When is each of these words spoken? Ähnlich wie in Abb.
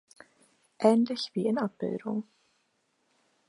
Ähnlich 0.79 1.29
wie 1.35 1.45
in 1.45 1.59
Abb. 1.59 1.79